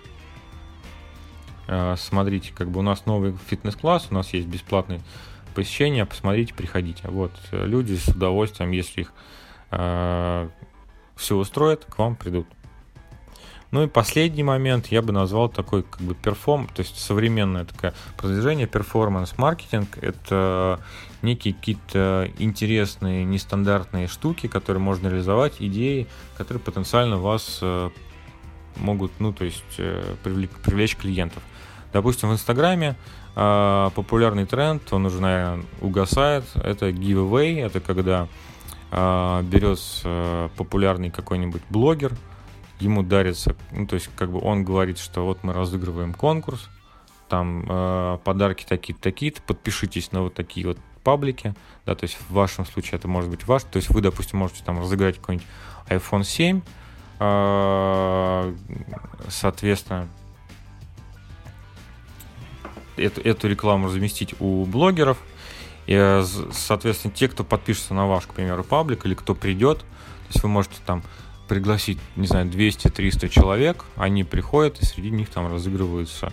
э, 1.69 1.97
смотрите, 1.99 2.53
как 2.55 2.71
бы 2.71 2.81
у 2.81 2.83
нас 2.83 3.07
новый 3.07 3.35
фитнес-класс, 3.47 4.09
у 4.11 4.15
нас 4.15 4.35
есть 4.35 4.47
бесплатное 4.47 5.01
посещение, 5.55 6.05
посмотрите, 6.05 6.53
приходите. 6.53 7.09
Вот, 7.09 7.33
люди 7.51 7.95
с 7.95 8.09
удовольствием, 8.09 8.73
если 8.73 9.01
их 9.01 9.13
э, 9.71 10.49
все 11.17 11.37
устроит, 11.37 11.87
к 11.87 11.97
вам 11.97 12.15
придут. 12.15 12.47
Ну 13.73 13.83
и 13.83 13.87
последний 13.87 14.43
момент 14.43 14.89
я 14.89 15.01
бы 15.01 15.13
назвал 15.13 15.49
такой 15.49 15.83
как 15.83 16.03
бы 16.03 16.15
перформ, 16.15 16.69
то 16.69 16.81
есть 16.81 16.99
современное 16.99 17.65
такое 17.65 17.95
продвижение, 18.19 18.67
перформанс-маркетинг. 18.67 19.97
Это 20.03 20.79
некие 21.23 21.55
какие-то 21.55 22.31
интересные, 22.39 23.25
нестандартные 23.25 24.09
штуки, 24.09 24.47
которые 24.47 24.83
можно 24.83 25.09
реализовать, 25.09 25.55
идеи, 25.59 26.07
которые 26.37 26.63
потенциально 26.63 27.17
вас 27.17 27.61
э, 27.63 27.89
могут, 28.77 29.11
ну 29.21 29.33
то 29.33 29.47
есть 29.47 29.65
э, 29.79 30.17
привлечь, 30.23 30.97
клиентов. 30.97 31.43
Допустим, 31.95 32.29
в 32.29 32.35
Инстаграме 32.35 32.97
э, 33.37 33.91
популярный 33.95 34.45
тренд, 34.45 34.83
он 34.93 35.07
уже, 35.07 35.23
наверное, 35.23 35.65
угасает. 35.81 36.45
Это 36.57 36.91
giveaway, 36.91 37.65
это 37.65 37.81
когда 37.81 38.29
берется 38.91 40.51
популярный 40.59 41.09
какой-нибудь 41.09 41.63
блогер, 41.71 42.13
ему 42.83 43.03
дарится, 43.03 43.57
ну, 43.71 43.87
то 43.87 43.95
есть, 43.95 44.11
как 44.17 44.31
бы 44.31 44.41
он 44.41 44.65
говорит, 44.65 44.99
что 44.99 45.25
вот 45.25 45.43
мы 45.43 45.53
разыгрываем 45.53 46.15
конкурс, 46.15 46.69
там 47.29 47.65
э, 47.69 48.19
подарки 48.25 48.65
такие-то, 48.69 49.01
такие-то, 49.01 49.41
подпишитесь 49.43 50.13
на 50.13 50.23
вот 50.23 50.35
такие 50.35 50.67
вот 50.67 50.79
паблики, 51.03 51.55
да, 51.87 51.95
то 51.95 52.05
есть 52.05 52.17
в 52.17 52.33
вашем 52.33 52.67
случае 52.67 52.99
это 52.99 53.09
может 53.09 53.31
быть 53.31 53.47
ваш, 53.47 53.63
то 53.65 53.77
есть 53.77 53.91
вы, 53.91 54.01
допустим, 54.01 54.39
можете 54.39 54.63
там 54.65 54.79
разыграть 54.81 55.17
какой-нибудь 55.17 55.47
iPhone 55.89 56.25
7, 56.25 56.61
э, 57.21 58.55
соответственно, 59.29 60.09
эту, 62.97 63.21
эту 63.21 63.49
рекламу 63.49 63.87
разместить 63.87 64.35
у 64.41 64.65
блогеров, 64.65 65.19
и, 65.87 65.95
э, 65.95 66.25
соответственно, 66.53 67.15
те, 67.15 67.29
кто 67.29 67.45
подпишется 67.45 67.95
на 67.95 68.07
ваш, 68.07 68.27
к 68.27 68.35
примеру, 68.35 68.65
паблик, 68.65 69.07
или 69.07 69.15
кто 69.15 69.35
придет, 69.35 69.79
то 69.79 69.87
есть 70.29 70.43
вы 70.43 70.49
можете 70.49 70.77
там 70.85 71.03
пригласить, 71.53 71.99
не 72.17 72.27
знаю, 72.27 72.47
200-300 72.47 73.29
человек, 73.29 73.85
они 73.97 74.25
приходят, 74.25 74.81
и 74.81 74.87
среди 74.87 75.11
них 75.11 75.29
там 75.29 75.53
разыгрываются 75.53 76.33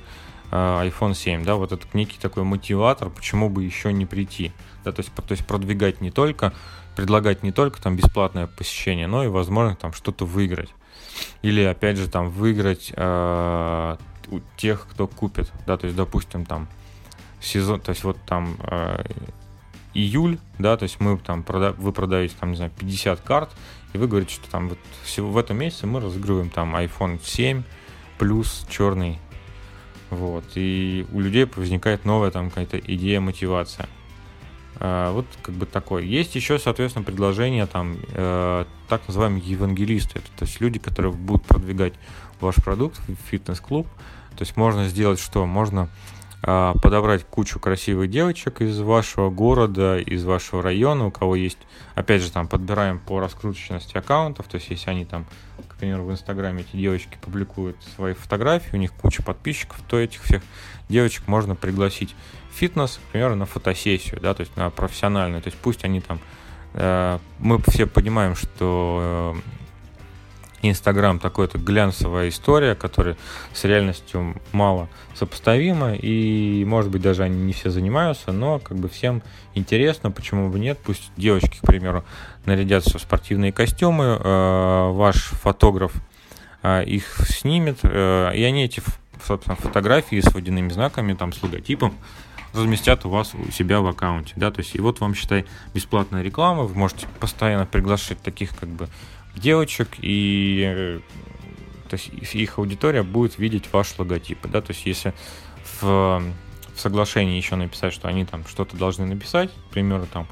э, 0.50 0.56
iPhone 0.56 1.14
7, 1.14 1.44
да, 1.44 1.56
вот 1.56 1.74
это 1.74 1.86
некий 1.92 2.18
такой 2.18 2.44
мотиватор, 2.44 3.10
почему 3.10 3.50
бы 3.50 3.66
еще 3.66 3.92
не 3.92 4.06
прийти, 4.06 4.54
да, 4.86 4.94
то 4.94 5.02
есть, 5.02 5.14
то 5.14 5.32
есть 5.32 5.46
продвигать 5.46 6.00
не 6.00 6.10
только, 6.10 6.54
предлагать 6.96 7.44
не 7.44 7.52
только 7.52 7.82
там 7.82 7.98
бесплатное 7.98 8.48
посещение, 8.48 9.08
но 9.08 9.26
и, 9.26 9.28
возможно, 9.28 9.76
там 9.76 9.92
что-то 9.92 10.24
выиграть. 10.24 10.70
Или, 11.42 11.64
опять 11.64 11.98
же, 11.98 12.10
там 12.10 12.30
выиграть 12.30 12.94
э, 12.96 13.98
у 14.30 14.40
тех, 14.56 14.88
кто 14.90 15.06
купит, 15.06 15.52
да, 15.68 15.76
то 15.76 15.84
есть, 15.84 15.98
допустим, 15.98 16.46
там 16.46 16.70
сезон, 17.42 17.82
то 17.82 17.90
есть 17.90 18.06
вот 18.06 18.16
там 18.26 18.56
э, 18.62 19.04
июль, 19.94 20.38
да, 20.58 20.78
то 20.78 20.84
есть 20.84 21.00
мы 21.00 21.18
там 21.18 21.44
прода 21.44 21.74
вы 21.74 21.92
продаете 21.92 22.36
там, 22.40 22.52
не 22.52 22.56
знаю, 22.58 22.72
50 22.78 23.22
карт, 23.22 23.50
и 23.94 23.98
вы 23.98 24.08
говорите, 24.08 24.36
что 24.36 24.50
там 24.50 24.70
вот 24.70 24.80
всего 25.04 25.30
в 25.30 25.38
этом 25.38 25.58
месяце 25.58 25.88
мы 25.88 26.00
разыгрываем 26.00 26.50
там 26.50 26.76
iPhone 26.76 27.20
7 27.24 27.64
плюс 28.18 28.66
черный. 28.70 29.20
Вот. 30.10 30.44
И 30.56 31.06
у 31.12 31.20
людей 31.20 31.46
возникает 31.56 32.06
новая 32.06 32.32
там 32.32 32.50
какая-то 32.50 32.80
идея, 32.80 33.20
мотивация. 33.20 33.88
А, 34.76 35.12
вот 35.12 35.26
как 35.42 35.56
бы 35.56 35.66
такое. 35.66 36.04
Есть 36.04 36.36
еще, 36.36 36.60
соответственно, 36.60 37.04
предложение 37.04 37.66
там 37.66 37.98
э, 38.14 38.66
так 38.88 39.08
называемые 39.08 39.44
евангелисты. 39.44 40.20
Это, 40.20 40.28
то 40.38 40.46
есть 40.46 40.62
люди, 40.62 40.80
которые 40.80 41.12
будут 41.12 41.46
продвигать 41.46 41.94
ваш 42.40 42.56
продукт 42.56 43.00
фитнес-клуб. 43.30 43.88
То 44.38 44.44
есть 44.44 44.56
можно 44.56 44.88
сделать 44.88 45.20
что? 45.20 45.46
Можно 45.46 45.84
а, 45.84 45.90
подобрать 46.42 47.26
кучу 47.26 47.60
красивых 47.60 48.10
девочек 48.10 48.62
из 48.62 48.80
вашего 48.80 49.30
города, 49.30 50.00
из 50.00 50.24
вашего 50.24 50.62
района, 50.64 51.08
у 51.08 51.12
кого 51.12 51.36
есть, 51.36 51.58
опять 51.96 52.22
же, 52.22 52.32
там 52.32 52.48
подбираем 52.48 53.00
по 53.00 53.20
раскруточности 53.20 53.98
аккаунтов, 53.98 54.48
то 54.48 54.56
есть 54.56 54.70
если 54.70 54.90
они 54.90 55.04
там, 55.04 55.26
к 55.68 55.76
примеру, 55.76 56.06
в 56.06 56.12
Инстаграме 56.12 56.62
эти 56.62 56.78
девочки 56.78 57.18
публикуют 57.22 57.76
свои 57.96 58.14
фотографии, 58.14 58.74
у 58.74 58.80
них 58.80 58.94
куча 58.94 59.22
подписчиков, 59.22 59.82
то 59.88 60.00
этих 60.00 60.24
всех 60.24 60.42
девочек 60.88 61.28
можно 61.28 61.56
пригласить 61.56 62.16
в 62.52 62.56
фитнес, 62.56 63.00
к 63.10 63.12
примеру, 63.12 63.36
на 63.36 63.46
фотосессию, 63.46 64.20
да, 64.22 64.34
то 64.34 64.42
есть 64.42 64.56
на 64.56 64.70
профессиональную, 64.70 65.42
то 65.42 65.48
есть 65.48 65.58
пусть 65.58 65.84
они 65.84 66.00
там, 66.00 66.20
э, 66.74 67.20
мы 67.40 67.62
все 67.68 67.86
понимаем, 67.86 68.36
что 68.36 69.36
э, 69.36 69.59
Инстаграм 70.62 71.20
такой-то 71.20 71.58
глянцевая 71.58 72.30
история, 72.30 72.76
которая 72.76 73.16
с 73.54 73.64
реальностью 73.64 74.36
мало 74.52 74.90
сопоставима, 75.16 75.96
и, 75.96 76.66
может 76.66 76.92
быть, 76.92 77.02
даже 77.02 77.24
они 77.24 77.42
не 77.42 77.54
все 77.54 77.70
занимаются, 77.70 78.32
но 78.32 78.60
как 78.60 78.78
бы 78.78 78.90
всем 78.90 79.22
интересно, 79.56 80.12
почему 80.12 80.50
бы 80.50 80.60
нет, 80.60 80.78
пусть 80.84 81.12
девочки, 81.16 81.60
к 81.60 81.66
примеру, 81.66 82.04
нарядятся 82.46 82.98
в 82.98 83.02
спортивные 83.02 83.54
костюмы, 83.54 84.20
э, 84.20 84.90
ваш 84.92 85.16
фотограф 85.16 85.94
э, 86.64 86.84
их 86.84 87.20
снимет, 87.28 87.80
э, 87.84 88.32
и 88.36 88.44
они 88.44 88.66
эти, 88.66 88.82
собственно, 89.26 89.56
фотографии 89.56 90.20
с 90.20 90.34
водяными 90.34 90.70
знаками, 90.70 91.14
там, 91.14 91.32
с 91.32 91.42
логотипом, 91.42 91.94
разместят 92.54 93.06
у 93.06 93.10
вас 93.10 93.34
у 93.34 93.52
себя 93.52 93.80
в 93.82 93.88
аккаунте, 93.88 94.34
да, 94.36 94.52
то 94.52 94.60
есть 94.60 94.76
и 94.76 94.80
вот 94.80 95.00
вам, 95.00 95.16
считай, 95.16 95.46
бесплатная 95.74 96.22
реклама, 96.22 96.64
вы 96.64 96.76
можете 96.76 97.08
постоянно 97.20 97.66
приглашать 97.66 98.22
таких 98.22 98.58
как 98.58 98.70
бы 98.70 98.90
девочек, 99.36 99.90
и 100.00 100.64
э, 100.66 101.00
то 101.90 101.96
есть 101.96 102.10
их 102.34 102.58
аудитория 102.60 103.04
будет 103.04 103.38
видеть 103.38 103.72
ваш 103.74 103.98
логотип. 103.98 104.46
Да? 104.48 104.62
То 104.62 104.72
есть 104.72 104.86
если 104.86 105.14
в, 105.82 106.22
в 106.74 106.80
соглашении 106.80 107.38
еще 107.38 107.56
написать, 107.56 107.94
что 107.94 108.08
они 108.08 108.26
там 108.26 108.46
что-то 108.46 108.78
должны 108.78 109.06
написать, 109.06 109.52
к 109.52 109.72
примеру, 109.72 110.08
там 110.12 110.28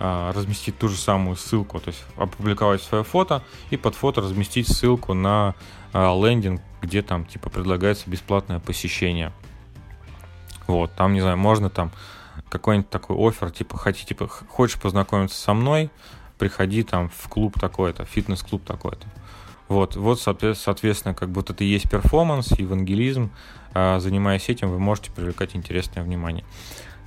а, 0.00 0.32
разместить 0.32 0.78
ту 0.78 0.88
же 0.88 0.96
самую 0.96 1.36
ссылку, 1.36 1.80
то 1.80 1.88
есть 1.88 2.04
опубликовать 2.16 2.82
свое 2.82 3.02
фото 3.02 3.42
и 3.70 3.76
под 3.76 3.94
фото 3.94 4.20
разместить 4.20 4.68
ссылку 4.68 5.14
на 5.14 5.54
а, 5.92 6.14
лендинг, 6.14 6.60
где 6.82 7.02
там 7.02 7.24
типа 7.24 7.50
предлагается 7.50 8.08
бесплатное 8.08 8.60
посещение. 8.60 9.32
Вот, 10.68 10.94
там, 10.94 11.14
не 11.14 11.20
знаю, 11.20 11.38
можно 11.38 11.70
там 11.70 11.90
какой-нибудь 12.50 12.90
такой 12.90 13.16
офер, 13.16 13.50
типа, 13.50 13.78
хотите, 13.78 14.08
типа, 14.08 14.28
хочешь 14.28 14.78
познакомиться 14.78 15.40
со 15.40 15.54
мной, 15.54 15.90
приходи 16.38 16.82
там 16.82 17.10
в 17.10 17.28
клуб 17.28 17.58
такой-то, 17.60 18.04
фитнес-клуб 18.04 18.64
такой-то. 18.64 19.06
Вот, 19.68 19.96
вот, 19.96 20.20
соответственно, 20.20 21.14
как 21.14 21.28
будто 21.28 21.52
это 21.52 21.62
и 21.62 21.66
есть 21.66 21.90
перформанс, 21.90 22.52
евангелизм. 22.52 23.30
А, 23.74 24.00
занимаясь 24.00 24.48
этим, 24.48 24.70
вы 24.70 24.78
можете 24.78 25.10
привлекать 25.10 25.54
интересное 25.54 26.02
внимание. 26.02 26.44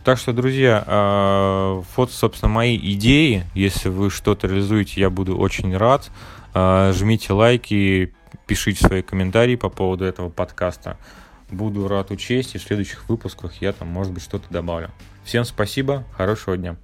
Так 0.03 0.17
что, 0.17 0.31
друзья, 0.31 0.83
а, 0.85 1.83
вот, 1.95 2.11
собственно, 2.11 2.49
мои 2.49 2.77
идеи. 2.77 3.45
Если 3.55 3.89
вы 3.89 4.11
что-то 4.11 4.47
реализуете, 4.47 5.01
я 5.01 5.09
буду 5.09 5.37
очень 5.37 5.75
рад. 5.75 6.11
А, 6.53 6.91
жмите 6.93 7.33
лайки, 7.33 8.13
пишите 8.45 8.85
свои 8.85 9.01
комментарии 9.01 9.55
по 9.55 9.69
поводу 9.69 10.05
этого 10.05 10.29
подкаста. 10.29 10.97
Буду 11.49 11.87
рад 11.87 12.11
учесть, 12.11 12.55
и 12.55 12.57
в 12.59 12.63
следующих 12.63 13.09
выпусках 13.09 13.61
я 13.61 13.73
там, 13.73 13.87
может 13.87 14.13
быть, 14.13 14.23
что-то 14.23 14.45
добавлю. 14.49 14.91
Всем 15.23 15.45
спасибо, 15.45 16.05
хорошего 16.15 16.57
дня. 16.57 16.77